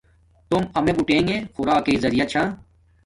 توم 0.49 0.63
امیے 0.77 0.93
بوٹیݣے 0.97 1.35
خوراکݵ 1.53 1.95
زریعہ 2.03 2.25
چھا 2.31 2.43